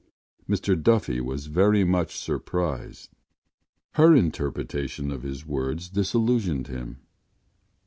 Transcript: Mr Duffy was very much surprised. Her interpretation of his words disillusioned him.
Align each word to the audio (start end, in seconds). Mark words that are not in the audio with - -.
Mr 0.49 0.73
Duffy 0.81 1.21
was 1.21 1.45
very 1.45 1.83
much 1.83 2.17
surprised. 2.17 3.11
Her 3.91 4.15
interpretation 4.15 5.11
of 5.11 5.21
his 5.21 5.45
words 5.45 5.89
disillusioned 5.89 6.65
him. 6.65 7.01